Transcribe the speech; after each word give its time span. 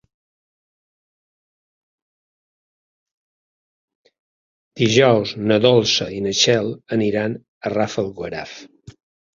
Dijous 4.83 5.37
na 5.51 5.61
Dolça 5.69 6.13
i 6.17 6.21
na 6.27 6.35
Txell 6.41 6.75
aniran 7.01 7.39
a 7.69 7.77
Rafelguaraf. 7.79 8.61